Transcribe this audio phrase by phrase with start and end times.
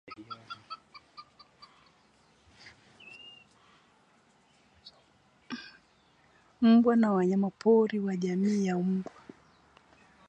[6.61, 9.11] mbwa na wanyamapori wa jamii ya mbwa